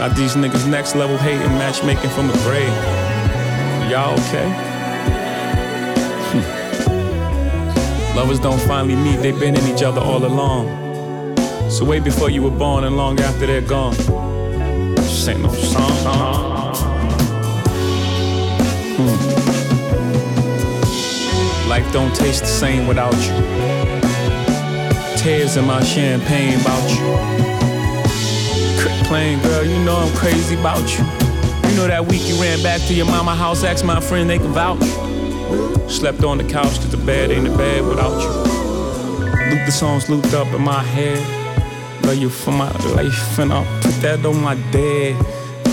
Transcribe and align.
Got 0.00 0.16
these 0.16 0.34
niggas 0.34 0.66
next 0.66 0.94
level 0.94 1.18
hating 1.18 1.46
matchmaking 1.58 2.08
from 2.08 2.28
the 2.28 2.32
grave. 2.38 2.72
Y'all 3.90 4.14
okay? 4.14 4.48
Hmm. 6.32 8.16
Lovers 8.16 8.40
don't 8.40 8.62
finally 8.62 8.96
meet, 8.96 9.16
they've 9.16 9.38
been 9.38 9.54
in 9.54 9.66
each 9.66 9.82
other 9.82 10.00
all 10.00 10.24
along. 10.24 11.36
So 11.68 11.84
way 11.84 12.00
before 12.00 12.30
you 12.30 12.42
were 12.42 12.50
born 12.50 12.84
and 12.84 12.96
long 12.96 13.20
after 13.20 13.46
they're 13.46 13.60
gone. 13.60 13.94
This 14.94 15.28
ain't 15.28 15.42
no 15.42 15.52
song. 15.52 15.90
Life 21.68 21.92
don't 21.92 22.16
taste 22.16 22.40
the 22.40 22.46
same 22.46 22.86
without 22.86 23.12
you. 23.12 23.34
Tears 25.18 25.58
in 25.58 25.66
my 25.66 25.82
champagne 25.82 26.58
about 26.58 26.88
you. 26.88 27.59
Girl. 29.10 29.64
You 29.64 29.84
know 29.84 29.96
I'm 29.96 30.16
crazy 30.16 30.54
about 30.54 30.96
you. 30.96 31.04
You 31.68 31.76
know 31.76 31.88
that 31.88 32.06
week 32.06 32.22
you 32.28 32.40
ran 32.40 32.62
back 32.62 32.80
to 32.82 32.94
your 32.94 33.06
mama 33.06 33.34
house, 33.34 33.64
asked 33.64 33.84
my 33.84 33.98
friend 33.98 34.30
they 34.30 34.38
can 34.38 34.52
vouch. 34.52 34.78
Slept 35.90 36.22
on 36.22 36.38
the 36.38 36.44
couch 36.44 36.76
cause 36.76 36.92
the 36.92 36.96
bed 36.96 37.32
ain't 37.32 37.48
a 37.48 37.50
bed 37.56 37.84
without 37.84 38.22
you. 38.22 38.28
Loop 39.50 39.66
the 39.66 39.72
songs 39.72 40.08
looped 40.08 40.32
up 40.32 40.46
in 40.54 40.62
my 40.62 40.80
head. 40.80 41.18
Love 42.04 42.18
you 42.18 42.30
for 42.30 42.52
my 42.52 42.70
life, 42.94 43.36
and 43.40 43.52
I'll 43.52 43.64
put 43.82 43.94
that 44.00 44.24
on 44.24 44.40
my 44.40 44.54
dad. 44.70 45.16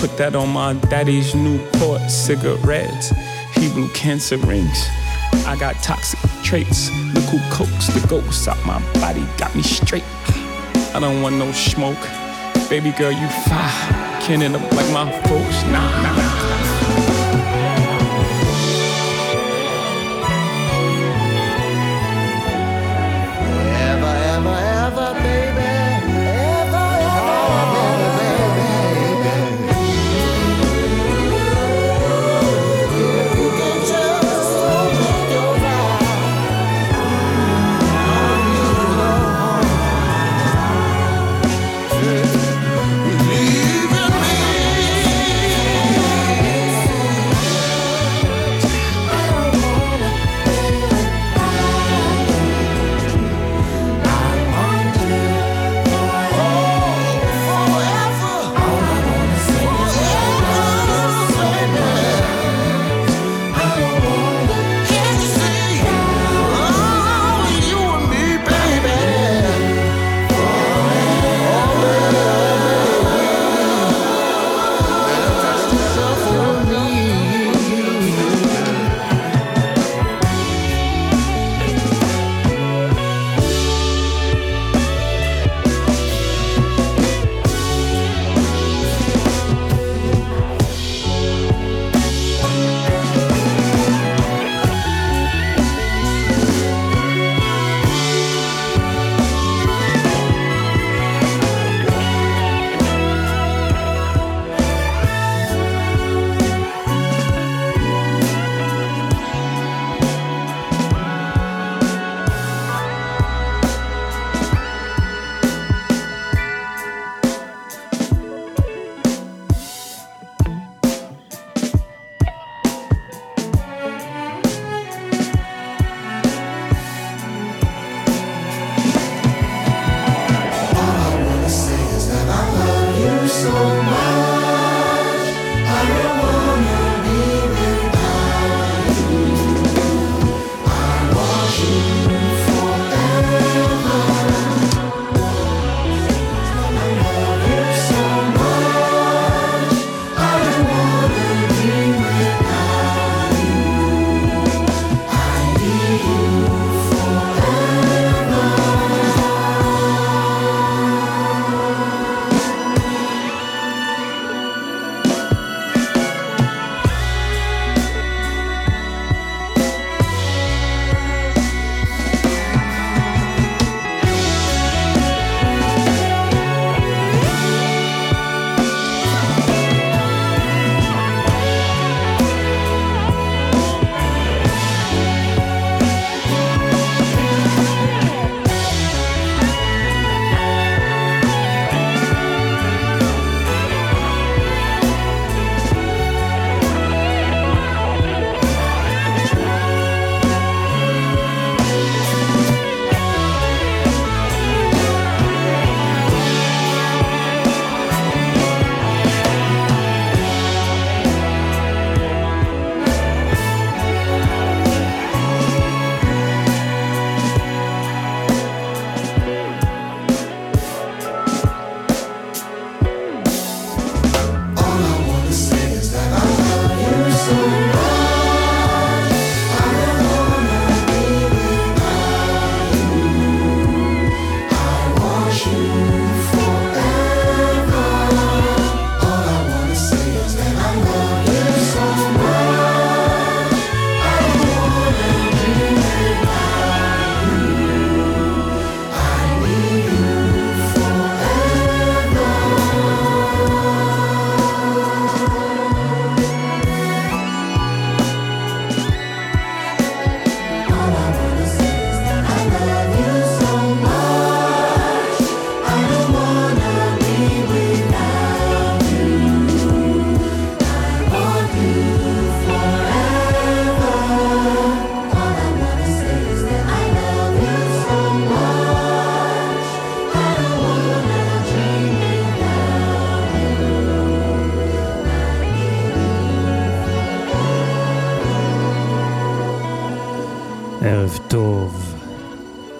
Put 0.01 0.17
that 0.17 0.35
on 0.35 0.49
my 0.49 0.73
daddy's 0.89 1.35
Newport 1.35 2.09
cigarettes. 2.09 3.13
Hebrew 3.53 3.87
cancer 3.89 4.37
rings. 4.37 4.87
I 5.45 5.55
got 5.59 5.75
toxic 5.83 6.19
traits. 6.41 6.89
Look 7.13 7.25
who 7.25 7.37
coaxed 7.51 7.93
the 7.93 8.07
ghosts 8.07 8.47
out 8.47 8.57
my 8.65 8.81
body, 8.93 9.27
got 9.37 9.55
me 9.55 9.61
straight. 9.61 10.03
I 10.95 10.99
don't 10.99 11.21
want 11.21 11.35
no 11.35 11.51
smoke. 11.51 12.03
Baby 12.69 12.91
girl, 12.91 13.13
you. 13.13 13.27
Can't 14.19 14.43
end 14.43 14.57
up 14.57 14.71
like 14.73 14.91
my 14.91 15.09
folks. 15.21 15.63
Nah, 15.71 15.89
nah. 16.03 16.96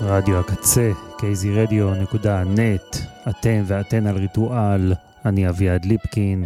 רדיו 0.01 0.39
הקצה, 0.39 0.91
kzradio.net, 1.17 2.97
אתם 3.29 3.63
ואתן 3.65 4.07
על 4.07 4.17
ריטואל, 4.17 4.93
אני 5.25 5.49
אביעד 5.49 5.85
ליפקין. 5.85 6.45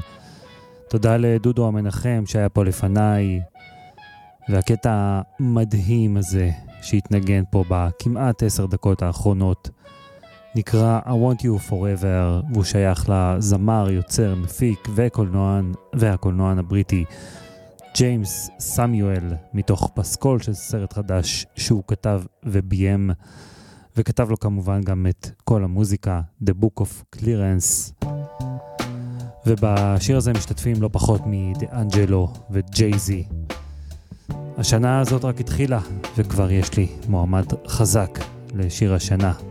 תודה 0.89 1.17
לדודו 1.17 1.67
המנחם 1.67 2.23
שהיה 2.25 2.49
פה 2.49 2.63
לפניי, 2.65 3.41
והקטע 4.49 5.21
המדהים 5.39 6.17
הזה 6.17 6.49
שהתנגן 6.81 7.43
פה 7.51 7.63
בכמעט 7.69 8.43
עשר 8.43 8.65
דקות 8.65 9.01
האחרונות 9.01 9.69
נקרא 10.55 10.99
I 11.05 11.09
want 11.09 11.41
you 11.41 11.69
forever, 11.69 12.45
והוא 12.51 12.63
שייך 12.63 13.09
לזמר, 13.09 13.89
יוצר, 13.89 14.35
מפיק 14.35 14.87
וקולנוען, 14.95 15.73
והקולנוען 15.93 16.59
הבריטי 16.59 17.05
ג'יימס 17.95 18.49
סמיואל, 18.59 19.33
מתוך 19.53 19.91
פסקול 19.93 20.39
של 20.39 20.53
סרט 20.53 20.93
חדש 20.93 21.45
שהוא 21.55 21.83
כתב 21.87 22.21
וביים. 22.43 23.11
וכתב 23.97 24.29
לו 24.29 24.39
כמובן 24.39 24.81
גם 24.81 25.07
את 25.09 25.29
כל 25.43 25.63
המוזיקה, 25.63 26.21
The 26.45 26.53
Book 26.63 26.81
of 26.81 27.17
Clearance. 27.17 28.05
ובשיר 29.45 30.17
הזה 30.17 30.33
משתתפים 30.33 30.81
לא 30.81 30.89
פחות 30.91 31.21
מדה-אנג'לו 31.25 32.33
וג'ייזי. 32.51 33.23
השנה 34.57 34.99
הזאת 34.99 35.25
רק 35.25 35.39
התחילה, 35.39 35.79
וכבר 36.17 36.51
יש 36.51 36.77
לי 36.77 36.87
מועמד 37.07 37.45
חזק 37.67 38.19
לשיר 38.53 38.93
השנה. 38.93 39.50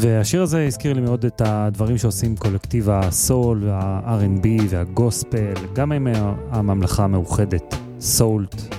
והשיר 0.00 0.42
הזה 0.42 0.66
הזכיר 0.66 0.92
לי 0.92 1.00
מאוד 1.00 1.24
את 1.24 1.42
הדברים 1.44 1.98
שעושים 1.98 2.36
קולקטיב 2.36 2.90
הסול, 2.90 3.64
וה-R&B 3.64 4.46
והגוספל, 4.68 5.54
גם 5.72 5.92
עם 5.92 6.06
הממלכה 6.50 7.04
המאוחדת, 7.04 7.74
Sault. 8.00 8.74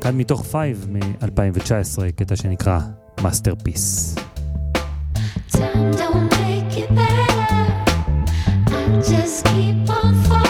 כאן 0.00 0.16
מתוך 0.16 0.46
5 0.52 0.76
מ-2019, 0.88 2.12
קטע 2.16 2.36
שנקרא 2.36 2.78
Masterpiece. 3.22 4.14
Just 9.10 9.44
keep 9.46 9.90
on 9.90 10.14
falling 10.26 10.45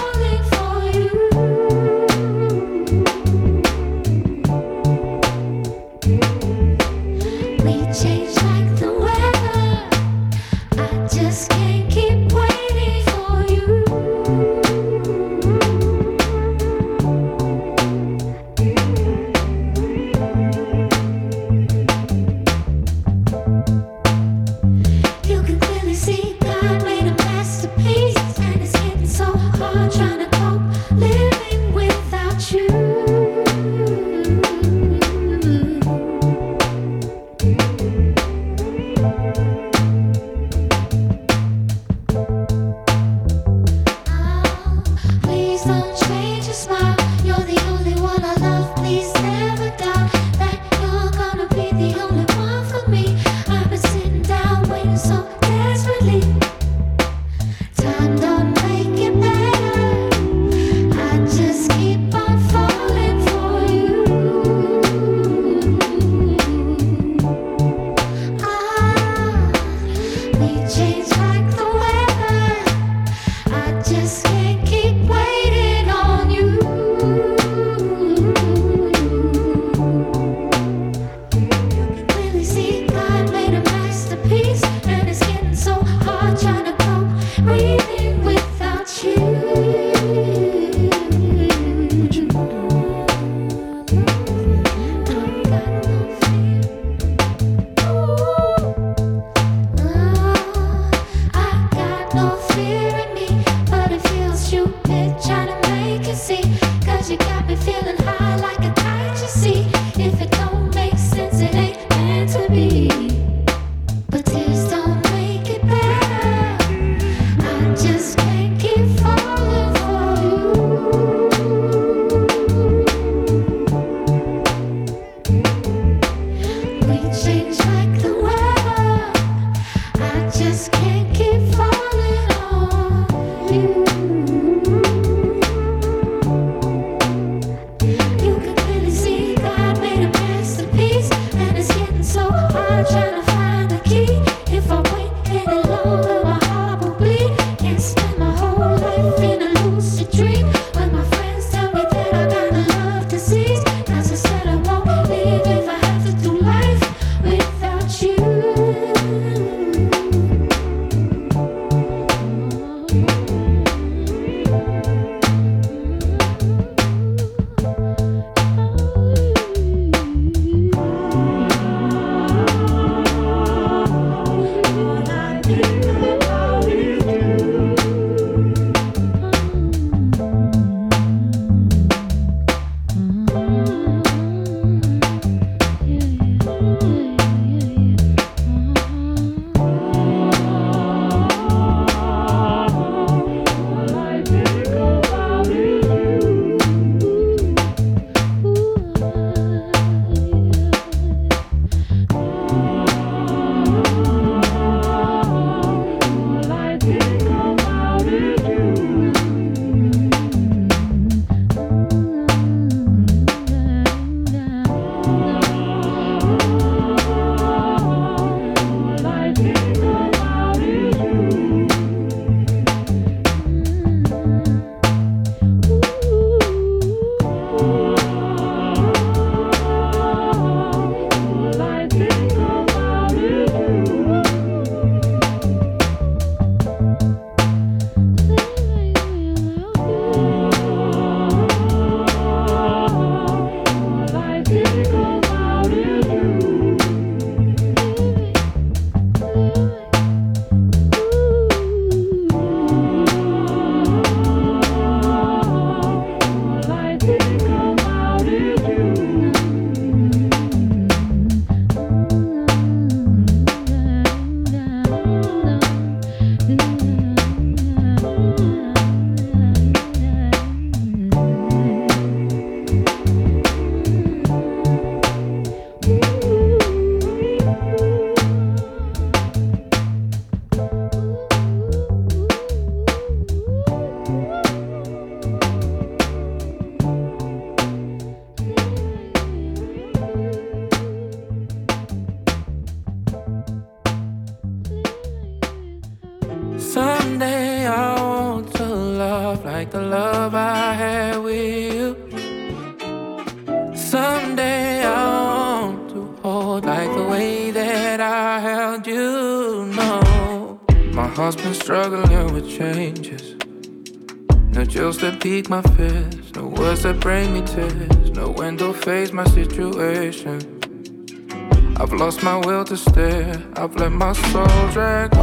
to. 322.85 323.43
I've 323.57 323.75
let 323.77 323.93
my 323.93 324.13
soul 324.13 324.69
drag 324.73 325.16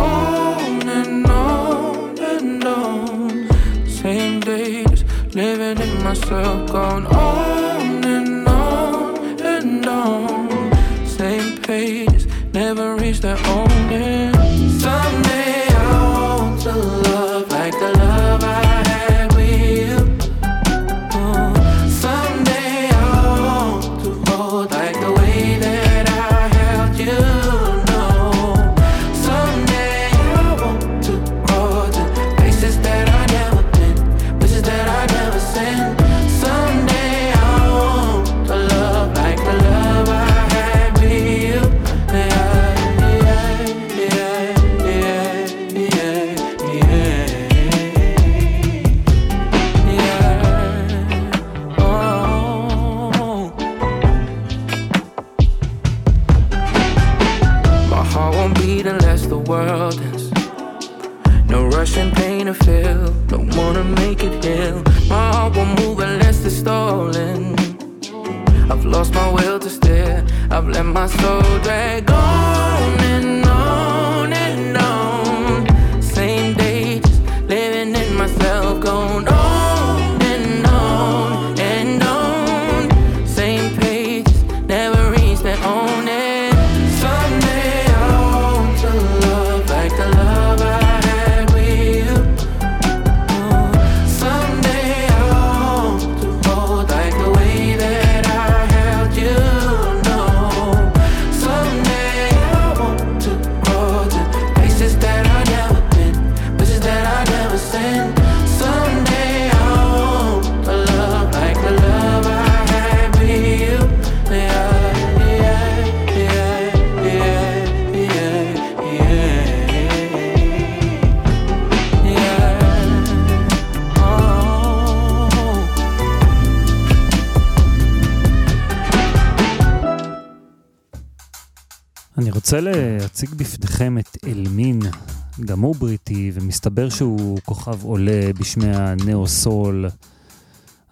כוכב 137.63 137.83
עולה 137.83 138.29
בשמי 138.39 138.75
הנאו-סול. 138.75 139.85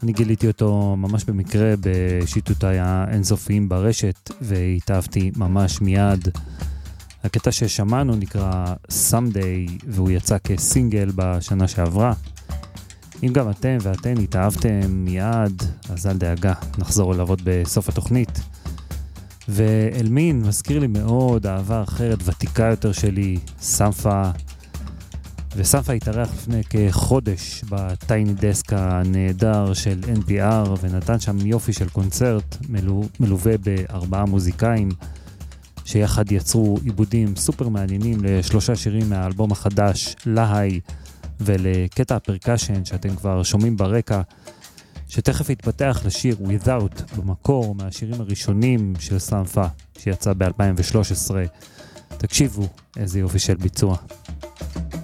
אני 0.03 0.13
גיליתי 0.13 0.47
אותו 0.47 0.95
ממש 0.97 1.23
במקרה 1.23 1.73
בשיטוטיי 1.79 2.79
האינסופיים 2.79 3.69
ברשת, 3.69 4.31
והתאהבתי 4.41 5.31
ממש 5.35 5.81
מיד. 5.81 6.27
הקטע 7.23 7.51
ששמענו 7.51 8.15
נקרא 8.15 8.73
Someday, 8.89 9.83
והוא 9.87 10.11
יצא 10.11 10.37
כסינגל 10.37 11.11
בשנה 11.15 11.67
שעברה. 11.67 12.13
אם 13.23 13.33
גם 13.33 13.49
אתם 13.49 13.77
ואתן 13.81 14.17
התאהבתם 14.17 14.79
מיד, 14.89 15.63
אז 15.89 16.07
אל 16.07 16.17
דאגה, 16.17 16.53
נחזור 16.77 17.13
לעבוד 17.15 17.41
בסוף 17.43 17.89
התוכנית. 17.89 18.41
ואלמין 19.47 20.41
מזכיר 20.41 20.79
לי 20.79 20.87
מאוד 20.87 21.47
אהבה 21.47 21.83
אחרת, 21.83 22.19
ותיקה 22.25 22.63
יותר 22.63 22.91
שלי, 22.91 23.37
סמפה 23.59 24.29
וספה 25.55 25.93
התארח 25.93 26.29
לפני 26.33 26.61
כחודש 26.69 27.63
בטייני 27.69 28.33
דסק 28.33 28.73
הנהדר 28.73 29.73
של 29.73 29.99
NPR 30.15 30.69
ונתן 30.81 31.19
שם 31.19 31.45
יופי 31.45 31.73
של 31.73 31.89
קונצרט 31.89 32.57
מלווה 33.19 33.57
בארבעה 33.57 34.25
מוזיקאים 34.25 34.89
שיחד 35.85 36.31
יצרו 36.31 36.77
עיבודים 36.83 37.35
סופר 37.35 37.69
מעניינים 37.69 38.17
לשלושה 38.23 38.75
שירים 38.75 39.09
מהאלבום 39.09 39.51
החדש, 39.51 40.15
להי, 40.25 40.79
ולקטע 41.41 42.15
הפרקשן 42.15 42.85
שאתם 42.85 43.15
כבר 43.15 43.43
שומעים 43.43 43.77
ברקע, 43.77 44.21
שתכף 45.07 45.49
התפתח 45.49 46.01
לשיר 46.05 46.35
Without 46.39 47.17
במקור 47.17 47.75
מהשירים 47.75 48.21
הראשונים 48.21 48.93
של 48.99 49.19
סמפה 49.19 49.65
שיצא 49.99 50.33
ב-2013. 50.33 51.31
תקשיבו 52.17 52.67
איזה 52.97 53.19
יופי 53.19 53.39
של 53.39 53.55
ביצוע. 53.55 53.97
thank 54.73 54.95
you 54.95 55.00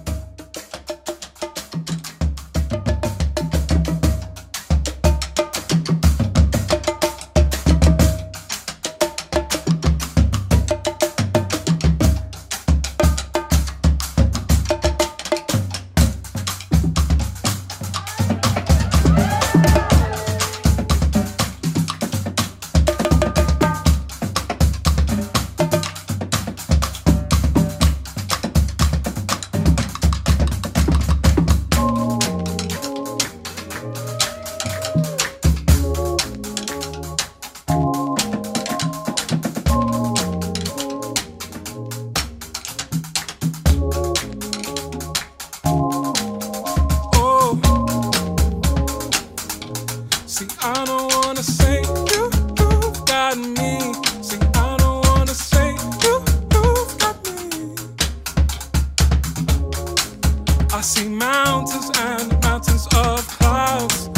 I 60.78 60.80
see 60.80 61.08
mountains 61.08 61.90
and 61.98 62.40
mountains 62.40 62.86
of 62.94 63.26
clouds 63.26 64.10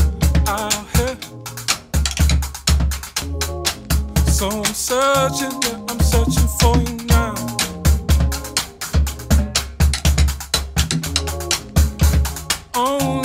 out 0.46 0.74
here. 0.94 1.16
So 4.26 4.50
I'm 4.50 4.64
searching, 4.64 5.58
yeah, 5.62 5.80
I'm 5.88 6.00
searching 6.00 6.48
for 6.60 6.76
you 6.76 6.96
now. 7.06 7.34
Oh. 12.74 13.19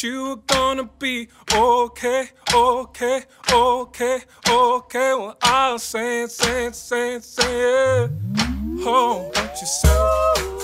You 0.00 0.28
were 0.28 0.36
gonna 0.36 0.88
be 1.00 1.28
okay, 1.52 2.28
okay, 2.54 3.22
okay, 3.52 4.20
okay. 4.48 5.14
Well, 5.14 5.36
I'll 5.42 5.78
say, 5.80 6.22
it, 6.22 6.30
say, 6.30 6.66
it, 6.66 6.76
say, 6.76 7.14
it, 7.16 7.24
say, 7.24 8.04
it. 8.04 8.10
Oh, 8.84 9.28
don't 9.34 9.60
you 9.60 9.66
say. 9.66 10.57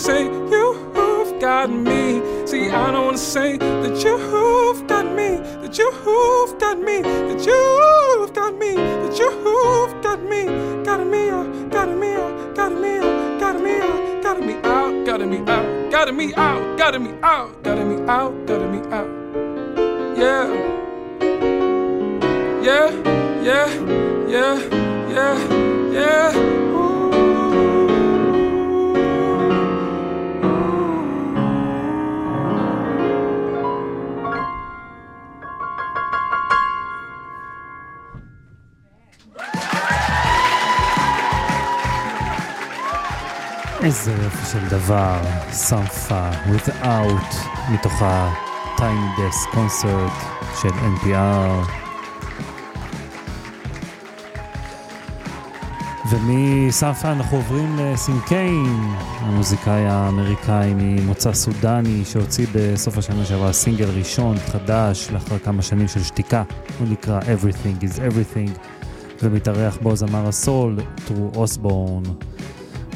say 0.00 0.24
you've 0.24 1.38
got 1.40 1.68
me. 1.70 2.22
See, 2.46 2.70
I 2.70 2.90
don't 2.90 3.04
wanna 3.04 3.18
say 3.18 3.58
that 3.58 4.02
you've 4.02 4.86
got 4.88 5.04
me, 5.04 5.36
that 5.60 5.76
you've 5.76 6.58
got 6.58 6.78
me, 6.78 7.02
that 7.02 7.44
you've 7.46 8.32
got 8.32 8.54
me, 8.56 8.74
that 8.76 9.18
you've 9.18 10.02
got 10.02 10.22
me. 10.22 10.40
Got 10.84 11.06
me 11.06 11.28
out, 11.28 11.70
got 11.70 11.88
me 12.00 12.14
out, 12.14 12.54
got 12.56 12.72
me 12.72 12.96
out, 12.96 13.40
got 13.40 13.60
me 13.60 13.74
out, 13.78 14.22
got 14.24 14.40
me 14.40 14.54
out, 14.64 15.04
got 15.04 15.20
me 15.28 15.42
out, 15.44 15.90
got 15.90 16.14
me 16.14 16.32
out, 16.34 16.78
got 16.78 17.00
me 17.00 17.10
out, 17.22 17.62
got 17.62 17.78
me 17.86 17.96
out, 18.08 18.46
got 18.46 18.62
me 18.72 18.78
out. 18.96 19.08
Yeah, 20.16 20.46
yeah, 22.62 22.90
yeah, 23.48 23.68
yeah, 24.28 24.56
yeah, 25.14 25.36
yeah. 25.92 26.69
איזה 43.82 44.12
יופי 44.12 44.46
של 44.52 44.68
דבר, 44.68 45.18
סמפה, 45.50 46.30
without, 46.30 47.34
מתוך 47.72 48.02
ה-time 48.02 49.18
desk 49.18 49.54
concert 49.54 50.24
של 50.62 50.68
NPR. 50.68 51.70
ומסמפה 56.10 57.12
אנחנו 57.12 57.36
עוברים 57.36 57.76
לסינקיין, 57.78 58.94
המוזיקאי 59.20 59.86
האמריקאי 59.86 60.72
ממוצא 60.76 61.32
סודני 61.32 62.04
שהוציא 62.04 62.46
בסוף 62.54 62.98
השנה 62.98 63.24
שעברה 63.24 63.52
סינגל 63.52 63.88
ראשון 63.98 64.36
חדש 64.38 65.08
לאחר 65.12 65.38
כמה 65.38 65.62
שנים 65.62 65.88
של 65.88 66.02
שתיקה, 66.02 66.42
הוא 66.78 66.88
נקרא 66.88 67.20
Everything 67.20 67.84
is 67.84 67.98
Everything 67.98 68.58
ומתארח 69.22 69.78
בו 69.82 69.96
זמר 69.96 70.28
הסול, 70.28 70.76
טרו 71.06 71.30
אוסבורן. 71.34 72.02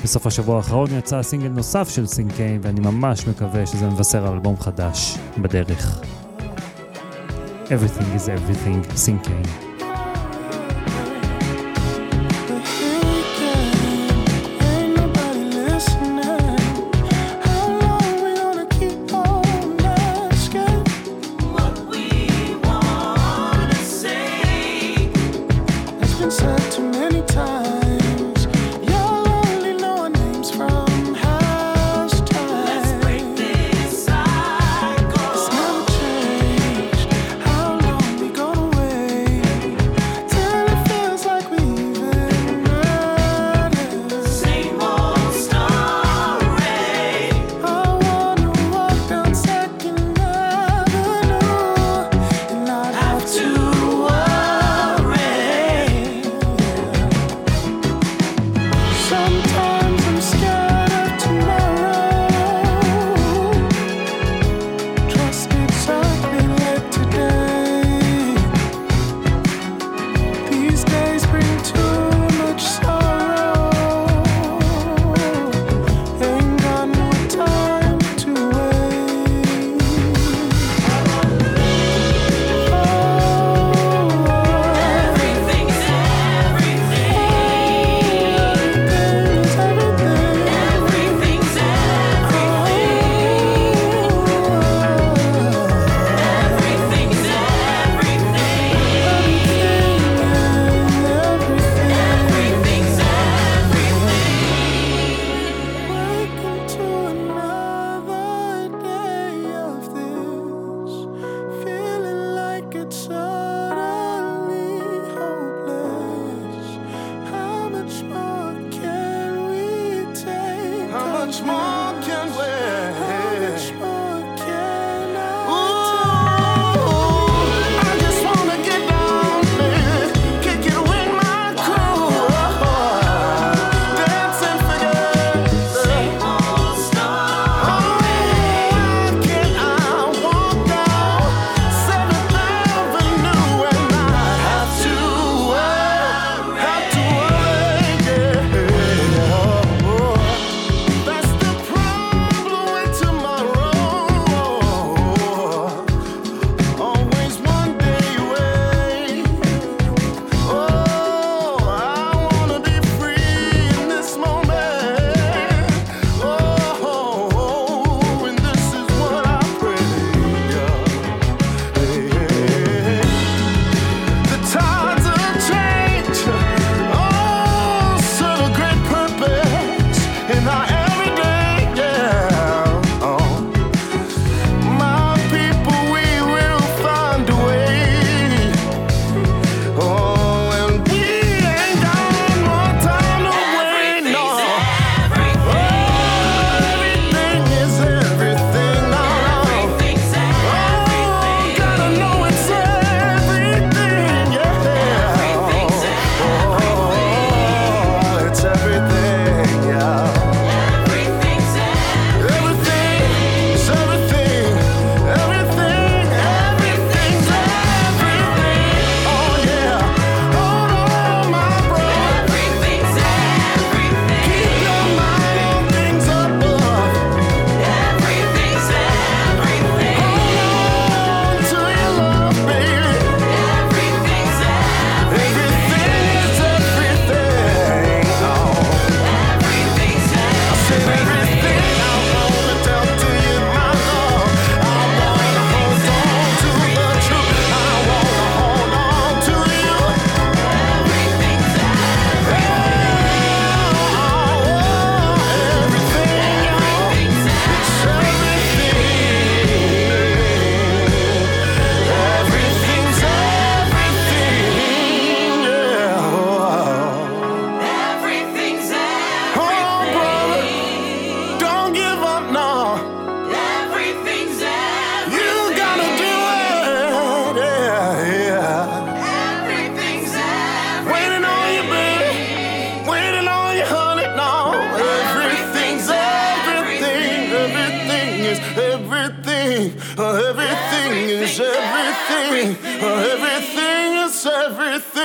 בסוף 0.05 0.27
השבוע 0.27 0.57
האחרון 0.57 0.99
יצא 0.99 1.23
סינגל 1.23 1.49
נוסף 1.49 1.89
של 1.89 2.07
סינקיין 2.07 2.61
ואני 2.63 2.81
ממש 2.81 3.27
מקווה 3.27 3.67
שזה 3.67 3.87
מבשר 3.87 4.27
על 4.27 4.33
אלבום 4.33 4.57
חדש 4.61 5.19
בדרך. 5.39 6.01
Everything 7.67 8.19
is 8.19 8.29
Everything, 8.29 8.97
סינקיין. 8.97 9.74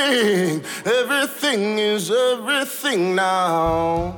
Everything. 0.10 0.62
Everything 1.00 1.62
is 1.78 2.12
everything 2.12 3.16
now. 3.16 4.14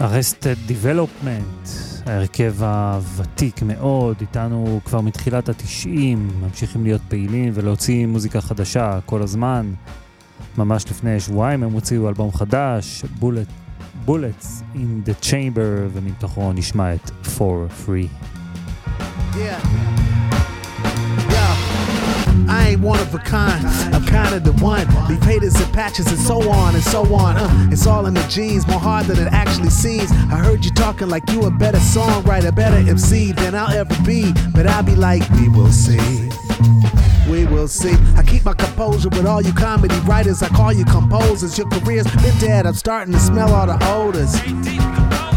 ארסטד 0.00 0.54
דיבלופמנט, 0.66 1.68
ההרכב 2.06 2.62
הוותיק 2.62 3.62
מאוד, 3.62 4.16
איתנו 4.20 4.80
כבר 4.84 5.00
מתחילת 5.00 5.48
התשעים, 5.48 6.30
ממשיכים 6.40 6.84
להיות 6.84 7.00
פעילים 7.08 7.52
ולהוציא 7.54 8.06
מוזיקה 8.06 8.40
חדשה 8.40 8.98
כל 9.06 9.22
הזמן. 9.22 9.72
ממש 10.58 10.84
לפני 10.90 11.20
שבועיים 11.20 11.62
הם 11.62 11.72
הוציאו 11.72 12.08
אלבום 12.08 12.32
חדש, 12.32 13.04
בולט, 13.18 13.48
Bullets 14.06 14.62
in 14.74 15.08
the 15.08 15.24
Chamber, 15.24 15.88
ומתוכו 15.92 16.52
נשמע 16.52 16.94
את 16.94 17.10
For 17.36 17.86
Free. 17.86 18.08
Yeah. 19.34 20.21
I 22.52 22.68
ain't 22.68 22.82
one 22.82 23.00
of 23.00 23.14
a 23.14 23.18
kind. 23.18 23.66
I'm 23.94 24.04
kind 24.04 24.34
of 24.34 24.44
the 24.44 24.52
one. 24.62 24.86
Leave 25.08 25.22
haters 25.22 25.54
and 25.54 25.72
patches 25.72 26.06
and 26.08 26.18
so 26.18 26.50
on 26.50 26.74
and 26.74 26.84
so 26.84 27.02
on. 27.14 27.36
Uh, 27.38 27.68
it's 27.72 27.86
all 27.86 28.04
in 28.04 28.12
the 28.12 28.22
genes, 28.28 28.66
more 28.66 28.78
hard 28.78 29.06
than 29.06 29.18
it 29.26 29.32
actually 29.32 29.70
seems. 29.70 30.12
I 30.12 30.36
heard 30.36 30.62
you 30.62 30.70
talking 30.72 31.08
like 31.08 31.28
you 31.30 31.44
a 31.44 31.50
better 31.50 31.78
songwriter, 31.78 32.54
better 32.54 32.76
MC 32.76 33.32
than 33.32 33.54
I'll 33.54 33.72
ever 33.72 33.96
be. 34.04 34.34
But 34.54 34.66
I'll 34.66 34.82
be 34.82 34.94
like, 34.94 35.26
we 35.30 35.48
will 35.48 35.72
see. 35.72 36.28
We 37.26 37.46
will 37.46 37.68
see. 37.68 37.94
I 38.16 38.22
keep 38.22 38.44
my 38.44 38.52
composure 38.52 39.08
with 39.08 39.24
all 39.24 39.40
you 39.40 39.54
comedy 39.54 39.96
writers. 40.00 40.42
I 40.42 40.48
call 40.48 40.74
you 40.74 40.84
composers. 40.84 41.56
Your 41.56 41.70
career's 41.70 42.06
been 42.16 42.38
dead. 42.38 42.66
I'm 42.66 42.74
starting 42.74 43.14
to 43.14 43.20
smell 43.20 43.54
all 43.54 43.66
the 43.66 43.78
odors. 43.86 45.31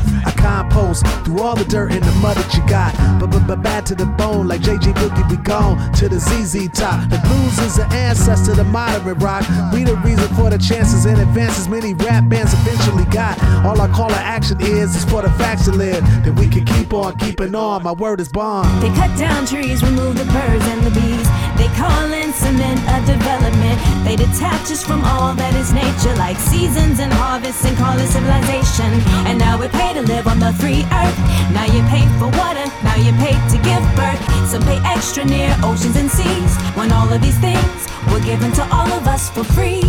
Compost 0.45 1.07
through 1.25 1.41
all 1.41 1.55
the 1.55 1.65
dirt 1.65 1.91
and 1.91 2.03
the 2.03 2.11
mud 2.21 2.37
that 2.37 2.53
you 2.53 2.61
got. 2.69 2.93
But 3.19 3.31
but 3.31 3.47
but 3.47 3.63
bad 3.63 3.83
to 3.87 3.95
the 3.95 4.05
bone, 4.05 4.47
like 4.47 4.61
JJ 4.61 4.93
Boogie, 4.93 5.27
we 5.27 5.37
gone 5.37 5.91
to 5.93 6.07
the 6.07 6.19
ZZ 6.19 6.69
top. 6.69 7.09
The 7.09 7.17
blues 7.25 7.57
is 7.65 7.77
the 7.77 7.85
ancestor, 7.85 8.53
the 8.53 8.63
moderate 8.63 9.17
rock. 9.17 9.43
We 9.73 9.83
the 9.83 9.95
reason 10.05 10.27
for 10.35 10.51
the 10.51 10.59
chances 10.59 11.05
and 11.05 11.19
advances 11.19 11.67
many 11.67 11.95
rap 11.95 12.29
bands 12.29 12.53
eventually 12.53 13.05
got. 13.05 13.41
All 13.65 13.81
I 13.81 13.87
call 13.87 14.09
to 14.09 14.15
action 14.15 14.61
is 14.61 14.95
is 14.95 15.03
for 15.05 15.23
the 15.23 15.31
facts 15.31 15.65
to 15.65 15.71
live. 15.71 16.03
That 16.23 16.35
we 16.37 16.47
can 16.47 16.63
keep 16.63 16.93
on 16.93 17.17
keeping 17.17 17.55
on. 17.55 17.81
My 17.81 17.93
word 17.93 18.19
is 18.19 18.29
bond. 18.29 18.69
They 18.83 18.89
cut 18.89 19.17
down 19.17 19.47
trees, 19.47 19.81
remove 19.81 20.15
the 20.15 20.25
birds 20.25 20.65
and 20.67 20.83
the 20.85 20.91
bees. 20.91 21.24
They 21.65 21.73
call 21.73 22.13
in 22.13 22.31
cement 22.31 22.79
a 22.85 23.01
development. 23.07 23.81
They 24.05 24.15
detach 24.15 24.69
us 24.69 24.85
from 24.85 25.03
all 25.03 25.33
that 25.33 25.55
is 25.55 25.73
nature, 25.73 26.13
like 26.13 26.37
seasons 26.37 26.99
and 26.99 27.11
harvests, 27.11 27.65
and 27.65 27.75
call 27.75 27.97
it 27.97 28.05
civilization. 28.05 29.01
And 29.25 29.39
now 29.39 29.59
we 29.59 29.67
pay 29.69 29.91
to 29.95 30.03
live 30.03 30.27
on 30.27 30.37
the 30.37 30.53
free 30.61 30.85
earth. 30.93 31.17
Now 31.57 31.65
you 31.65 31.81
pay 31.89 32.05
for 32.21 32.29
water, 32.37 32.69
now 32.85 32.97
you 33.01 33.09
pay 33.17 33.33
to 33.33 33.57
give 33.65 33.81
birth. 33.97 34.21
Some 34.45 34.61
pay 34.61 34.77
extra 34.85 35.25
near 35.25 35.57
oceans 35.63 35.95
and 35.95 36.07
seas. 36.07 36.53
When 36.77 36.91
all 36.91 37.11
of 37.11 37.19
these 37.19 37.39
things 37.39 37.87
were 38.13 38.21
given 38.21 38.51
to 38.61 38.63
all 38.69 38.85
of 38.93 39.07
us 39.07 39.31
for 39.31 39.43
free. 39.43 39.81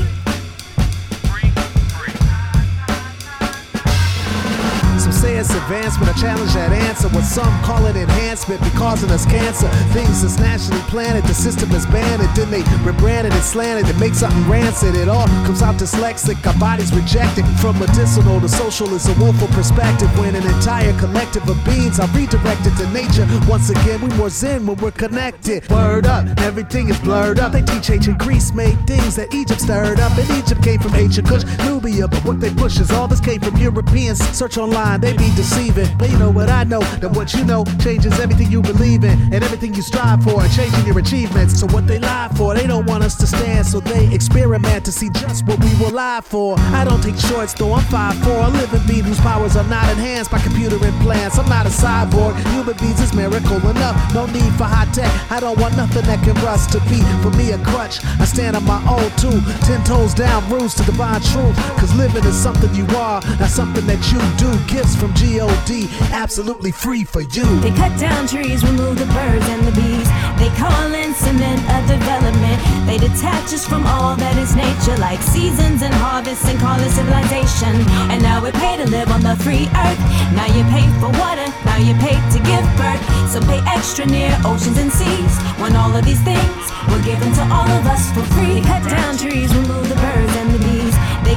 Say 5.37 5.41
it's 5.41 5.55
advancement, 5.55 6.09
I 6.09 6.19
challenge 6.19 6.55
that 6.55 6.73
answer. 6.73 7.09
What 7.11 7.25
some 7.25 7.53
call 7.61 7.85
it 7.85 7.95
enhancement, 7.95 8.59
be 8.63 8.71
causing 8.71 9.11
us 9.11 9.27
cancer. 9.27 9.69
Things 9.93 10.23
that's 10.23 10.39
nationally 10.39 10.81
planted, 10.89 11.25
the 11.25 11.35
system 11.35 11.71
is 11.73 11.85
banned 11.85 12.23
it. 12.23 12.31
Then 12.35 12.51
they 12.51 12.65
rebranded 12.81 13.35
and 13.35 13.43
slanted 13.43 13.85
to 13.93 14.01
make 14.01 14.15
something 14.15 14.49
rancid. 14.49 14.97
It 14.97 15.11
all 15.11 15.27
comes 15.45 15.61
out 15.61 15.75
dyslexic, 15.75 16.41
our 16.47 16.59
bodies 16.59 16.91
rejected. 16.95 17.45
From 17.61 17.79
medicinal 17.79 18.41
to 18.41 18.49
social, 18.49 18.89
is 18.95 19.07
a 19.09 19.15
woeful 19.21 19.49
perspective. 19.49 20.09
When 20.19 20.35
an 20.37 20.47
entire 20.57 20.99
collective 20.99 21.47
of 21.51 21.63
beings 21.67 22.01
are 22.01 22.09
redirected 22.17 22.73
to 22.79 22.89
nature. 22.97 23.29
Once 23.47 23.69
again, 23.69 24.01
we 24.01 24.09
more 24.17 24.31
zen 24.31 24.65
when 24.65 24.79
we're 24.79 24.91
connected. 24.93 25.69
Word 25.69 26.07
up, 26.07 26.25
everything 26.41 26.89
is 26.89 26.99
blurred 27.01 27.41
up. 27.41 27.53
They 27.53 27.61
teach 27.61 27.91
ancient 27.91 28.17
Greece 28.19 28.55
made 28.55 28.79
things 28.87 29.17
that 29.17 29.35
Egypt 29.35 29.61
stirred 29.61 30.01
up. 30.01 30.17
And 30.17 30.31
Egypt 30.31 30.63
came 30.63 30.81
from 30.81 30.95
ancient 30.95 31.29
Kush, 31.29 31.45
Nubia. 31.67 32.09
But 32.09 32.25
what 32.25 32.41
they 32.41 32.55
push 32.55 32.81
is 32.81 32.91
all 32.91 33.07
this 33.07 33.21
came 33.21 33.43
from 33.43 33.59
Europeans. 33.59 34.19
Search 34.31 34.57
online, 34.57 35.03
they 35.03 35.13
be 35.13 35.26
deceiving. 35.35 35.89
But 35.99 36.11
you 36.11 36.19
know 36.19 36.31
what 36.31 36.49
I 36.49 36.65
know, 36.65 36.81
that 37.01 37.11
what 37.11 37.35
you 37.35 37.45
know 37.45 37.65
changes 37.81 38.19
everything 38.21 38.51
you 38.51 38.63
believe 38.63 39.05
in 39.05 39.19
and 39.33 39.43
everything 39.43 39.75
you 39.75 39.83
strive 39.83 40.23
for, 40.23 40.43
changing 40.49 40.87
your 40.87 40.99
achievements. 40.99 41.61
So 41.61 41.67
what 41.69 41.87
they 41.87 41.99
lie 41.99 42.29
for, 42.37 42.55
they 42.55 42.67
don't 42.67 42.87
want 42.87 43.05
us 43.05 43.17
to 43.17 43.27
stand, 43.27 43.67
so 43.67 43.81
they 43.81 44.13
experiment 44.15 44.85
to 44.85 44.93
see 44.93 45.11
just 45.11 45.47
what 45.47 45.59
we 45.61 45.73
will 45.77 45.93
lie 45.93 46.21
for. 46.23 46.57
I 46.59 46.85
don't 46.85 47.03
take 47.03 47.17
shorts 47.17 47.55
though, 47.55 47.73
I'm 47.73 47.85
5'4, 47.85 48.47
a 48.47 48.49
living 48.51 48.87
being 48.87 49.05
whose 49.05 49.21
powers 49.21 49.57
are 49.57 49.69
not 49.69 49.89
enhanced 49.91 50.31
by 50.31 50.39
computer 50.39 50.77
implants. 50.85 51.39
I'm 51.39 51.49
not 51.49 51.67
a 51.67 51.71
cyborg, 51.71 52.37
human 52.53 52.77
beings 52.77 53.01
is 53.01 53.13
miracle 53.15 53.59
enough. 53.69 53.97
No 54.15 54.27
need 54.27 54.53
for 54.55 54.65
high 54.65 54.91
tech, 54.93 55.11
I 55.31 55.41
don't 55.41 55.59
want 55.59 55.77
nothing 55.77 56.03
that 56.03 56.23
can 56.25 56.35
rust 56.45 56.73
to 56.73 56.81
be 56.91 57.01
for 57.23 57.31
me 57.37 57.53
a 57.53 57.59
crutch. 57.59 58.05
I 58.21 58.25
stand 58.25 58.57
on 58.57 58.65
my 58.65 58.81
own 58.89 59.11
too, 59.17 59.41
ten 59.67 59.83
toes 59.85 60.15
down, 60.15 60.49
rules 60.51 60.75
to 60.75 60.85
divine 60.85 61.21
truth. 61.21 61.57
Cause 61.79 61.95
living 61.97 62.25
is 62.25 62.37
something 62.37 62.73
you 62.75 62.87
are, 62.97 63.21
not 63.41 63.51
something 63.51 63.87
that 63.87 64.01
you 64.13 64.21
do. 64.37 64.51
Gifts 64.67 64.97
from 64.97 65.13
G-O-D, 65.17 65.89
absolutely 66.13 66.71
free 66.71 67.05
for 67.05 67.21
you. 67.21 67.47
They 67.61 67.71
cut 67.71 67.99
down 67.99 68.27
trees, 68.29 68.65
remove 68.65 68.99
the 68.99 69.07
birds 69.17 69.49
and 69.49 69.67
the 69.67 69.73
bees. 69.73 70.09
They 70.37 70.53
call 70.61 70.93
in 70.93 71.15
cement 71.15 71.61
a 71.73 71.81
development. 71.89 72.61
They 72.85 72.99
detach 72.99 73.53
us 73.57 73.67
from 73.67 73.87
all 73.87 74.15
that 74.17 74.37
is 74.37 74.55
nature, 74.55 74.97
like 75.01 75.21
seasons 75.21 75.81
and 75.81 75.95
harvests, 75.95 76.45
and 76.49 76.59
call 76.61 76.79
it 76.79 76.91
civilization. 76.93 77.75
And 78.13 78.23
now 78.23 78.45
we 78.45 78.53
pay 78.53 78.77
to 78.77 78.87
live 78.89 79.09
on 79.11 79.23
the 79.23 79.37
free 79.41 79.67
earth. 79.73 80.01
Now 80.37 80.49
you 80.53 80.63
pay 80.69 80.85
for 81.01 81.09
water, 81.17 81.49
now 81.65 81.81
you 81.81 81.97
pay 81.97 82.17
to 82.17 82.39
give 82.45 82.65
birth. 82.77 83.03
So 83.33 83.41
pay 83.49 83.65
extra 83.67 84.05
near 84.05 84.37
oceans 84.45 84.77
and 84.77 84.93
seas. 84.93 85.35
When 85.57 85.75
all 85.75 85.97
of 85.97 86.05
these 86.05 86.21
things 86.21 86.63
were 86.93 87.03
given 87.03 87.33
to 87.41 87.45
all 87.49 87.69
of 87.69 87.85
us 87.89 88.13
for 88.13 88.23
free. 88.37 88.61
They 88.61 88.65
cut 88.69 88.85
down 88.85 89.17
trees, 89.17 89.49
remove 89.55 89.89
the 89.89 89.97
birds 89.97 90.37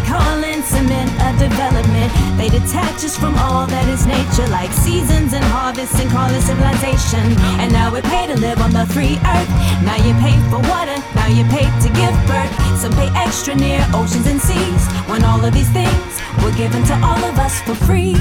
and 0.08 0.40
the 0.40 0.40
bees. 0.40 0.40
They 0.40 0.40
call 0.40 0.44
in 0.44 0.64
cement 0.64 1.12
a 1.22 1.30
development. 1.40 2.12
They 2.38 2.50
detach 2.50 3.04
us 3.04 3.18
from 3.18 3.36
all 3.36 3.68
that 3.68 3.88
is 3.90 4.06
nature, 4.06 4.48
like 4.52 4.72
seasons 4.72 5.34
and 5.34 5.44
harvests, 5.46 6.00
and 6.00 6.10
call 6.10 6.30
it 6.30 6.42
civilization. 6.42 7.38
And 7.60 7.72
now 7.72 7.94
we 7.94 8.02
pay 8.02 8.28
to 8.28 8.38
live 8.40 8.62
on 8.62 8.72
the 8.72 8.86
free 8.88 9.18
earth. 9.26 9.50
Now 9.84 9.98
you 9.98 10.14
pay 10.20 10.38
for 10.50 10.60
water, 10.70 10.98
now 11.16 11.28
you 11.28 11.44
pay 11.46 11.68
to 11.82 11.90
give 11.94 12.16
birth. 12.28 12.52
Some 12.80 12.94
pay 12.94 13.10
extra 13.16 13.56
near 13.56 13.86
oceans 13.94 14.28
and 14.28 14.42
seas. 14.42 14.88
When 15.08 15.24
all 15.24 15.44
of 15.44 15.54
these 15.54 15.70
things 15.72 16.22
were 16.44 16.56
given 16.56 16.84
to 16.86 16.94
all 17.04 17.24
of 17.24 17.38
us 17.40 17.62
for 17.62 17.76
free. 17.76 18.16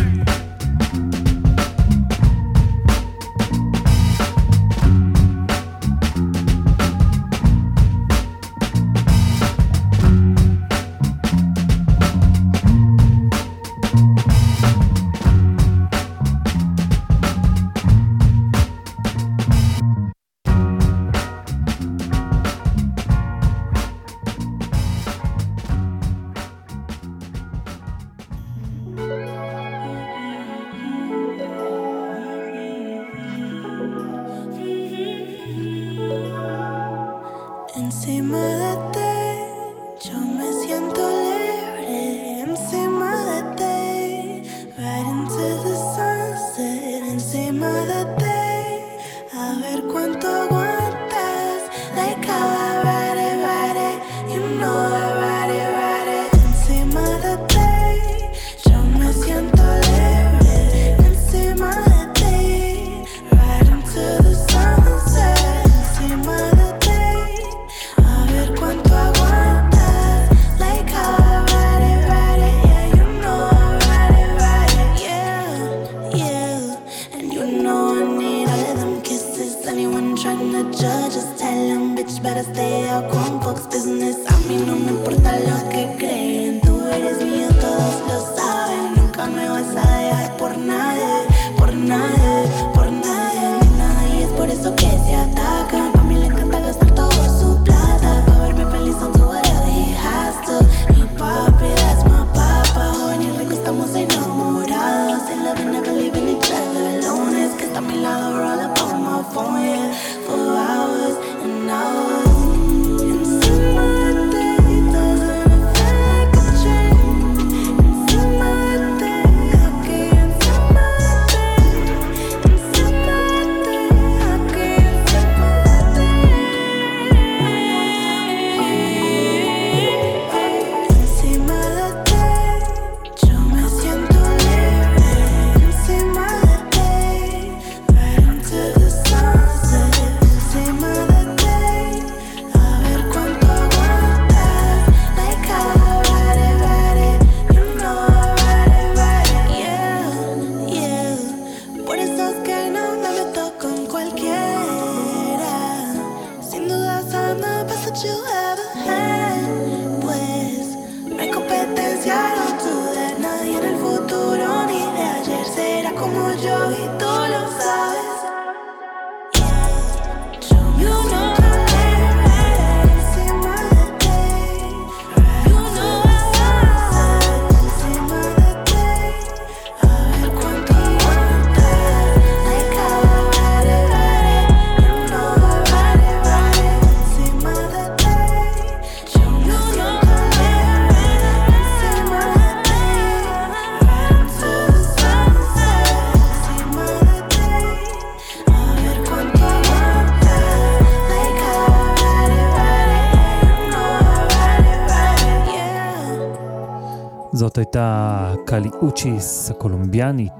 הייתה 207.59 208.35
קלי 208.47 208.69
אוצ'יס 208.83 209.51
הקולומביאנית. 209.51 210.33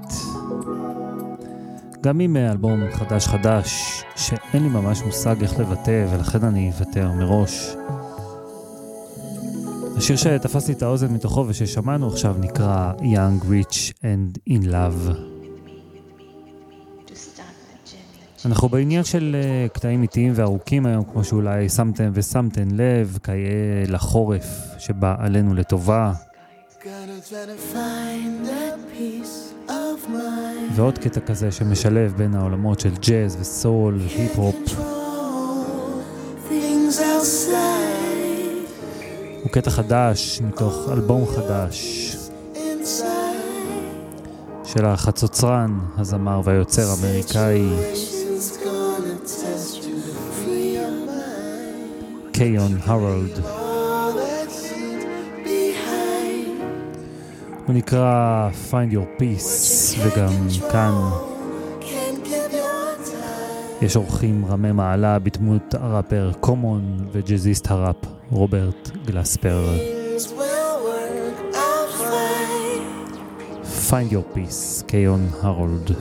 גם 2.01 2.19
עם 2.19 2.37
אלבום 2.37 2.81
חדש 2.91 3.27
חדש, 3.27 4.03
שאין 4.15 4.63
לי 4.63 4.69
ממש 4.69 5.01
מושג 5.01 5.35
איך 5.41 5.59
לבטא, 5.59 6.05
ולכן 6.11 6.43
אני 6.43 6.71
אוותר 6.71 7.11
מראש. 7.11 7.75
השיר 9.97 10.15
שתפס 10.15 10.67
לי 10.67 10.73
את 10.73 10.81
האוזן 10.81 11.13
מתוכו 11.13 11.45
וששמענו 11.47 12.07
עכשיו 12.07 12.35
נקרא 12.39 12.93
Young, 12.99 13.43
Rich 13.43 13.93
and 14.01 14.39
In 14.49 14.65
Love. 14.65 15.11
אנחנו 18.45 18.69
בעניין 18.69 19.03
של 19.03 19.35
uh, 19.35 19.73
קטעים 19.73 20.01
איטיים 20.01 20.33
וארוכים 20.35 20.85
היום, 20.85 21.03
כמו 21.03 21.23
שאולי 21.23 21.69
שמתם 21.69 22.11
ושמתן 22.13 22.67
לב, 22.71 23.17
כיאה 23.23 23.83
לחורף 23.87 24.45
שבא 24.77 25.15
עלינו 25.19 25.53
לטובה. 25.53 26.13
ועוד 30.75 30.97
קטע 30.97 31.19
כזה 31.19 31.51
שמשלב 31.51 32.13
בין 32.17 32.35
העולמות 32.35 32.79
של 32.79 32.89
ג'אז 32.89 33.37
וסול, 33.41 33.99
היפ-הופ. 34.17 34.55
Things 36.49 36.99
outside, 36.99 37.53
הוא 39.43 39.51
קטע 39.51 39.69
חדש 39.69 40.41
מתוך 40.41 40.89
אלבום 40.91 41.25
חדש. 41.25 42.15
של 44.63 44.85
החצוצרן, 44.85 45.79
הזמר 45.97 46.41
והיוצר 46.43 46.89
האמריקאי. 46.89 47.69
Situation's 47.93 48.57
gonna 53.43 53.58
הוא 57.69 57.75
נקרא 57.75 58.49
Find 58.71 58.93
Your 58.93 59.21
Peace, 59.21 59.97
וגם 60.03 60.47
כאן. 60.71 60.91
יש 63.81 63.95
אורחים 63.95 64.45
רמי 64.45 64.71
מעלה 64.71 65.19
בדמות 65.19 65.73
הראפר 65.73 66.31
קומון 66.39 67.07
וג'אזיסט 67.11 67.71
הראפ 67.71 67.95
רוברט 68.31 68.89
גלספר. 69.05 69.63
Find 73.89 74.11
Your 74.11 74.37
Peace, 74.37 74.85
קיון 74.85 75.27
הרולד. 75.41 75.91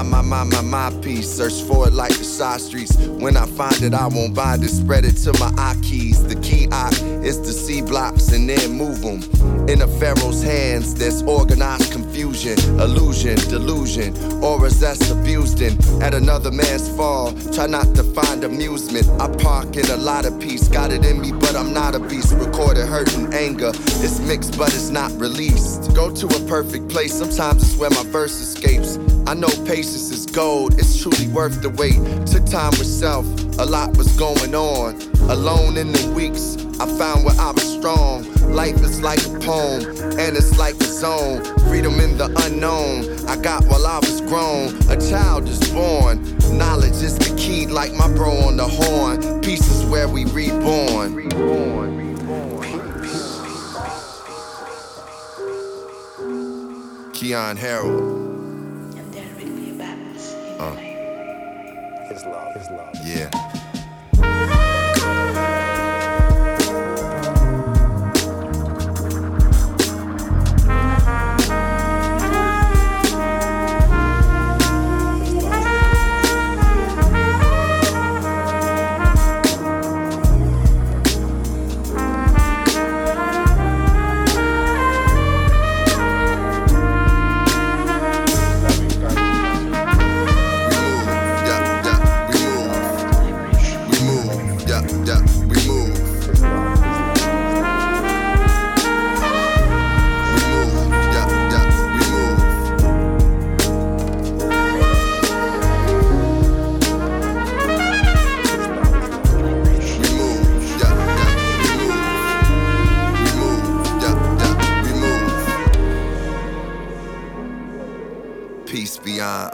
My, 0.00 0.22
my, 0.22 0.44
my, 0.44 0.44
my, 0.44 0.60
my 0.62 1.00
piece. 1.02 1.30
Search 1.30 1.60
for 1.68 1.86
it 1.86 1.92
like 1.92 2.16
the 2.16 2.24
side 2.24 2.62
streets. 2.62 2.96
When 2.96 3.36
I 3.36 3.44
find 3.44 3.82
it, 3.82 3.92
I 3.92 4.06
won't 4.06 4.34
bind 4.34 4.64
it. 4.64 4.70
Spread 4.70 5.04
it 5.04 5.16
to 5.24 5.38
my 5.38 5.52
eye 5.58 5.76
keys. 5.82 6.24
The 6.24 6.36
key 6.36 6.68
I 6.72 6.88
is 7.22 7.36
to 7.40 7.52
see 7.52 7.82
blocks 7.82 8.32
and 8.32 8.48
then 8.48 8.72
move 8.72 9.02
them. 9.02 9.20
In 9.68 9.82
a 9.82 9.86
pharaoh's 9.86 10.42
hands, 10.42 10.94
there's 10.94 11.22
organized 11.24 11.92
confusion, 11.92 12.58
illusion, 12.80 13.36
delusion, 13.50 14.16
auras 14.42 14.80
that's 14.80 15.10
abused 15.10 15.60
in. 15.60 15.76
At 16.02 16.14
another 16.14 16.50
man's 16.50 16.88
fall, 16.96 17.34
try 17.52 17.66
not 17.66 17.94
to 17.96 18.02
find 18.02 18.42
amusement. 18.42 19.06
I 19.20 19.28
park 19.36 19.76
in 19.76 19.84
a 19.90 19.98
lot 19.98 20.24
of 20.24 20.40
peace. 20.40 20.66
Got 20.66 20.92
it 20.92 21.04
in 21.04 21.20
me, 21.20 21.32
but 21.32 21.54
I'm 21.54 21.74
not 21.74 21.94
a 21.94 22.00
beast. 22.00 22.32
Recorded 22.32 22.86
hurt 22.86 23.14
and 23.16 23.34
anger. 23.34 23.72
It's 23.74 24.18
mixed, 24.20 24.56
but 24.56 24.68
it's 24.68 24.88
not 24.88 25.12
released. 25.20 25.94
Go 25.94 26.10
to 26.10 26.26
a 26.26 26.40
perfect 26.48 26.88
place. 26.88 27.12
Sometimes 27.12 27.62
it's 27.62 27.76
where 27.76 27.90
my 27.90 28.04
verse 28.04 28.40
escapes. 28.40 28.96
I 29.30 29.34
know 29.34 29.46
patience 29.64 30.10
is 30.10 30.26
gold, 30.26 30.74
it's 30.76 31.00
truly 31.00 31.28
worth 31.28 31.62
the 31.62 31.70
wait. 31.70 31.94
Took 32.26 32.46
time 32.46 32.72
with 32.72 32.88
self, 32.88 33.24
a 33.60 33.64
lot 33.64 33.96
was 33.96 34.08
going 34.16 34.56
on. 34.56 35.00
Alone 35.30 35.76
in 35.76 35.92
the 35.92 36.12
weeks, 36.16 36.56
I 36.80 36.86
found 36.98 37.24
where 37.24 37.36
I 37.38 37.52
was 37.52 37.62
strong. 37.62 38.24
Life 38.52 38.82
is 38.82 39.00
like 39.00 39.24
a 39.24 39.38
poem, 39.38 39.84
and 40.18 40.36
it's 40.36 40.58
like 40.58 40.74
a 40.80 40.84
zone. 40.84 41.44
Freedom 41.68 42.00
in 42.00 42.18
the 42.18 42.26
unknown, 42.44 43.24
I 43.28 43.36
got 43.40 43.64
while 43.66 43.86
I 43.86 44.00
was 44.00 44.20
grown. 44.22 44.74
A 44.90 44.96
child 44.96 45.48
is 45.48 45.60
born, 45.70 46.20
knowledge 46.58 47.00
is 47.00 47.16
the 47.16 47.32
key, 47.36 47.68
like 47.68 47.92
my 47.92 48.12
bro 48.12 48.32
on 48.32 48.56
the 48.56 48.66
horn. 48.66 49.40
Peace 49.42 49.70
is 49.70 49.84
where 49.84 50.08
we 50.08 50.24
reborn. 50.24 51.14
reborn. 51.14 52.00
Keon 57.12 57.56
Harold. 57.56 58.19
Islam. 62.20 62.52
Islam. 62.54 62.90
Yeah. 63.02 63.59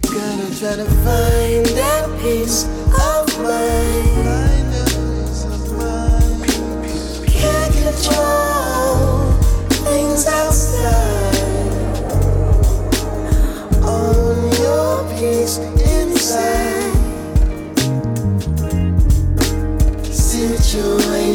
Gotta 0.02 0.58
try 0.60 0.76
to 0.76 0.84
find 0.84 1.66
that 1.80 2.20
peace 2.20 2.66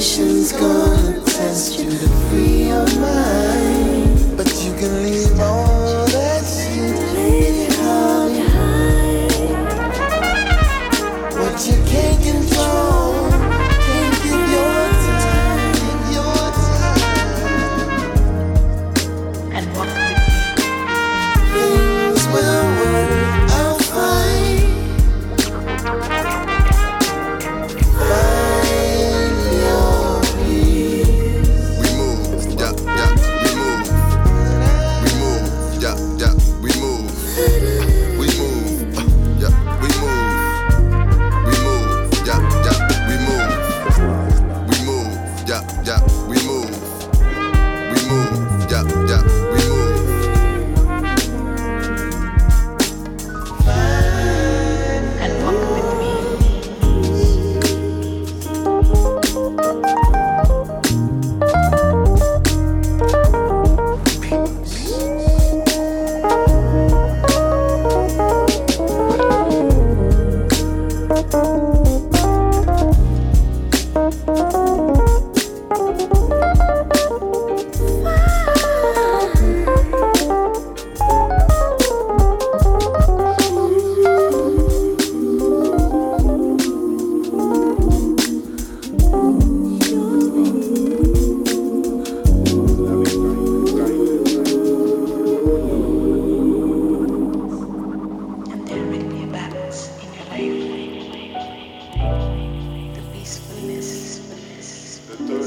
Situation's 0.04 0.52
gonna 0.52 1.22
test 1.22 1.80
you 1.80 1.90
to 1.90 2.08
free 2.28 2.68
your 2.68 2.86
mind. 3.00 4.36
But 4.36 4.48
you 4.62 4.74
can 4.74 5.02
leave 5.02 5.40
all 5.40 5.73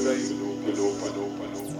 Brain. 0.06 1.75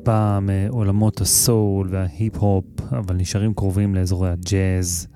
טיפה 0.00 0.38
מעולמות 0.40 1.20
הסול 1.20 1.88
וההיפ-הופ, 1.90 2.64
אבל 2.92 3.16
נשארים 3.16 3.54
קרובים 3.54 3.94
לאזורי 3.94 4.30
הג'אז. 4.30 5.08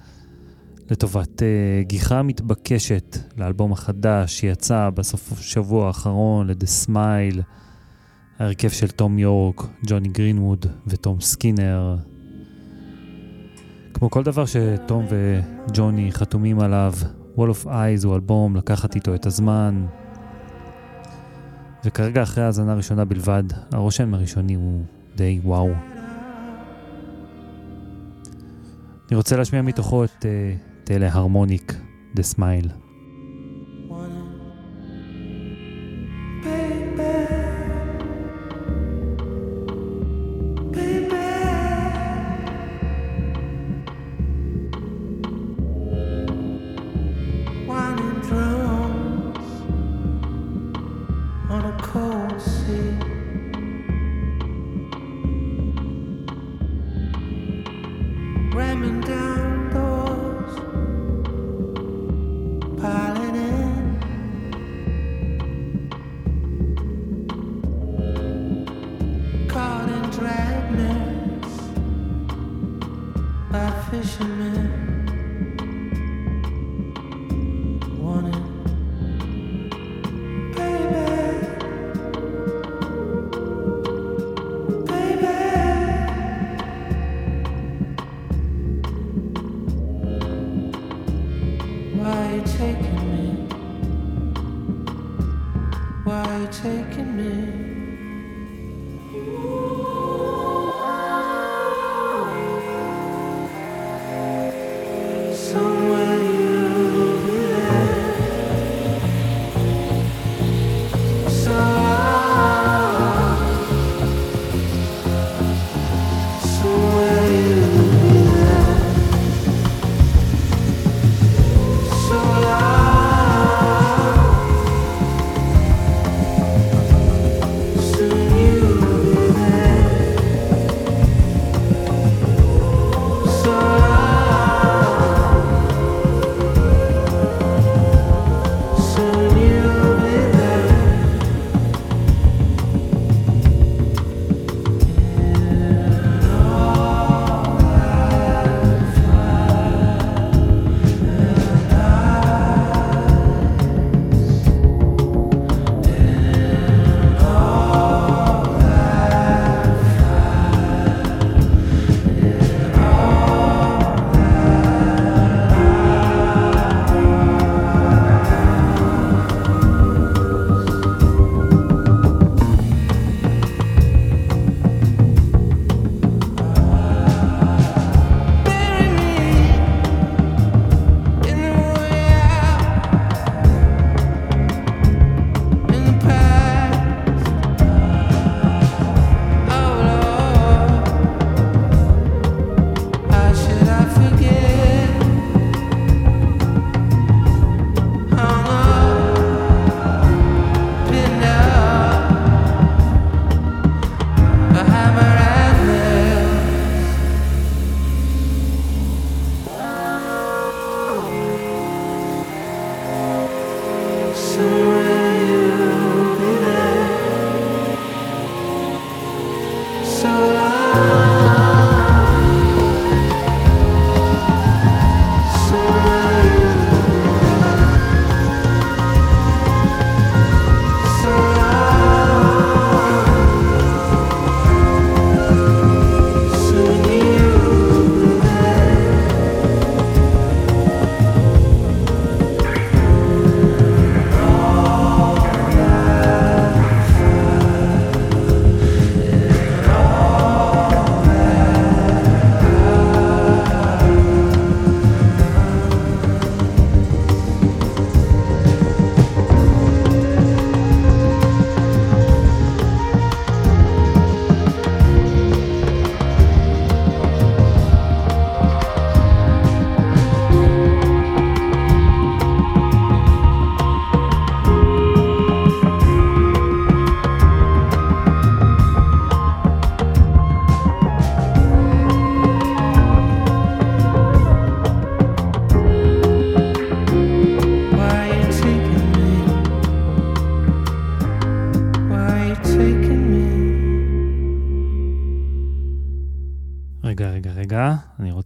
לטובת 0.91 1.43
uh, 1.43 1.87
גיחה 1.87 2.23
מתבקשת 2.23 3.17
לאלבום 3.37 3.73
החדש 3.73 4.41
שיצא 4.41 4.91
בסוף 4.95 5.33
השבוע 5.33 5.87
האחרון, 5.87 6.47
ל-The 6.47 6.87
Smile, 6.87 7.41
ההרכב 8.39 8.69
של 8.69 8.89
תום 8.89 9.19
יורק, 9.19 9.63
ג'וני 9.87 10.09
גרינווד 10.09 10.67
ותום 10.87 11.21
סקינר. 11.21 11.97
כמו 13.95 14.11
כל 14.11 14.23
דבר 14.23 14.45
שתום 14.47 15.07
וג'וני 15.09 16.13
חתומים 16.13 16.61
עליו, 16.61 16.93
Wall 17.37 17.41
of 17.63 17.67
Eyes 17.67 18.05
הוא 18.05 18.15
אלבום 18.15 18.57
לקחת 18.57 18.95
איתו 18.95 19.15
את 19.15 19.27
הזמן, 19.27 19.87
וכרגע 21.85 22.23
אחרי 22.23 22.45
האזנה 22.45 22.73
הראשונה 22.73 23.05
בלבד, 23.05 23.45
הרושם 23.73 24.15
הראשוני 24.15 24.55
הוא 24.55 24.85
די 25.17 25.41
וואו. 25.45 25.71
אני 29.09 29.17
רוצה 29.17 29.37
להשמיע 29.37 29.63
מתוכו 29.63 30.05
את 30.05 30.11
uh, 30.21 30.85
טלה 30.85 31.09
הרמוניק, 31.13 31.75
The 32.17 32.37
Smile. 32.37 32.84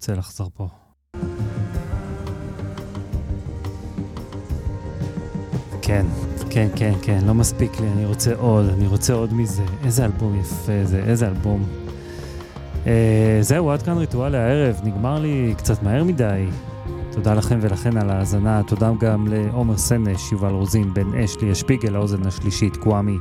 רוצה 0.09 0.21
לחזור 0.21 0.51
פה. 0.55 0.69
כן, 5.83 6.07
כן, 6.51 6.69
כן, 6.77 6.93
כן, 7.03 7.19
לא 7.27 7.35
מספיק 7.35 7.81
לי, 7.81 7.89
אני 7.93 8.05
רוצה 8.05 8.35
עוד, 8.35 8.69
אני 8.69 8.87
רוצה 8.87 9.13
עוד 9.13 9.35
מזה. 9.35 9.63
איזה 9.85 10.05
אלבום 10.05 10.41
יפה 10.41 10.85
זה, 10.85 11.03
איזה 11.07 11.27
אלבום. 11.27 11.65
אה, 12.87 13.39
זהו, 13.41 13.71
עד 13.71 13.83
כאן 13.83 13.99
ריטואל 13.99 14.35
הערב, 14.35 14.81
נגמר 14.85 15.19
לי 15.19 15.55
קצת 15.59 15.83
מהר 15.83 16.05
מדי. 16.05 16.47
תודה 17.11 17.35
לכם 17.35 17.59
ולכן 17.63 17.97
על 17.97 18.11
ההאזנה, 18.11 18.63
תודה 18.67 18.91
גם 19.01 19.27
לעומר 19.27 19.77
סנש, 19.77 20.33
יובל 20.33 20.53
רוזין, 20.53 20.95
בן 20.95 21.15
אשלי, 21.15 21.51
השפיגל, 21.51 21.97
האוזן 21.97 22.27
השלישית, 22.27 22.77
קוואמי, 22.77 23.19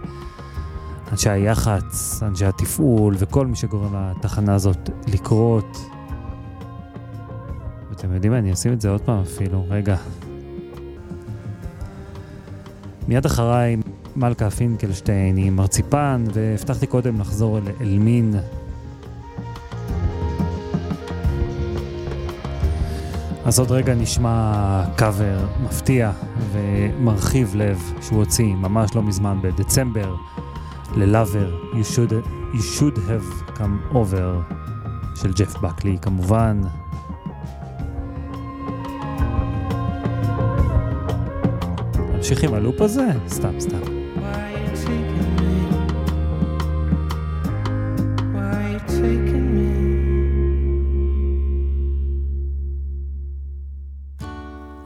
אנשי 1.11 1.29
היח"צ, 1.29 2.23
אנשי 2.23 2.45
התפעול 2.45 3.15
וכל 3.17 3.47
מי 3.47 3.55
שגורם 3.55 3.95
לתחנה 3.95 4.55
הזאת 4.55 4.89
לקרות. 5.07 5.96
יודעים 8.17 8.33
מה, 8.33 8.39
אני 8.39 8.53
אשים 8.53 8.73
את 8.73 8.81
זה 8.81 8.89
עוד 8.89 9.01
פעם 9.01 9.21
אפילו, 9.21 9.65
רגע. 9.69 9.95
מיד 13.07 13.25
אחריי 13.25 13.77
מלכה 14.15 14.49
פינקלשטיין 14.49 15.37
עם 15.37 15.55
מרציפן, 15.55 16.23
והבטחתי 16.33 16.87
קודם 16.87 17.19
לחזור 17.19 17.57
אל 17.57 17.63
אלמין. 17.81 18.35
אז 23.45 23.59
עוד 23.59 23.71
רגע 23.71 23.95
נשמע 23.95 24.83
קאבר 24.95 25.45
מפתיע 25.63 26.11
ומרחיב 26.51 27.55
לב 27.55 27.93
שהוא 28.01 28.19
הוציא 28.19 28.55
ממש 28.55 28.95
לא 28.95 29.03
מזמן 29.03 29.39
בדצמבר 29.41 30.15
ללאבר 30.95 31.55
you 31.73 31.97
you 32.53 32.61
should 32.79 32.97
have 32.97 33.57
come 33.57 33.93
over 33.93 34.53
של 35.15 35.33
ג'ף 35.33 35.57
בקלי 35.57 35.97
כמובן. 36.01 36.61
נמשיך 42.29 42.43
עם 42.43 42.53
הלופ 42.53 42.81
הזה? 42.81 43.07
סתם, 43.27 43.59
סתם. 43.59 43.79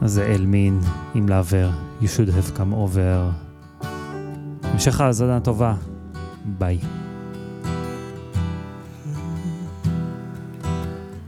זה 0.04 0.26
אלמין 0.26 0.80
עם 1.14 1.28
לאבר, 1.28 1.70
you 2.00 2.04
should 2.04 2.28
have 2.28 2.58
come 2.58 2.72
over. 2.72 3.30
המשך 4.62 5.00
האזנה 5.00 5.40
טובה, 5.40 5.74
ביי. 6.44 6.78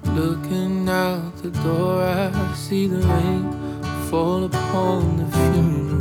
Looking 0.04 0.88
out 0.88 1.34
the 1.42 1.50
door, 1.64 1.98
I 2.02 2.54
see 2.68 2.86
the 2.86 3.00
rain 3.10 3.44
fall 4.08 4.44
upon 4.44 5.00
the 5.18 5.26
funeral 5.36 5.93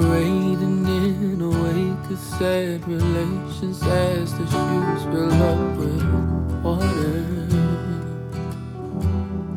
Parading 0.00 0.86
in 0.86 1.42
a 1.42 1.48
wake 1.50 2.10
of 2.10 2.18
sad 2.18 2.88
relations 2.88 3.82
as 3.82 4.32
the 4.32 4.46
shoes 4.46 5.02
fill 5.12 5.42
up 5.42 5.76
with 5.76 6.02
water. 6.64 7.26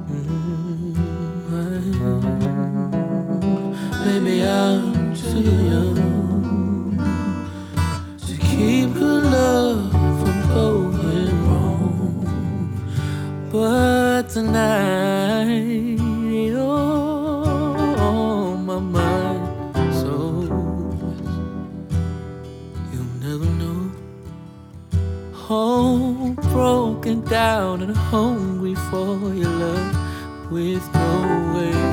Mm, 0.09 0.83
Maybe 4.05 4.43
I'm 4.43 5.15
too 5.15 5.39
young 5.71 6.97
to 8.27 8.37
keep 8.37 8.93
good 8.95 9.23
love 9.23 9.91
from 9.91 10.41
going 10.53 11.47
wrong. 11.47 12.27
But 13.49 14.27
tonight, 14.29 15.12
down 27.21 27.81
and 27.81 27.95
hungry 27.95 28.75
for 28.75 29.33
your 29.33 29.49
love, 29.49 30.51
with 30.51 30.93
no 30.93 31.53
way 31.55 31.92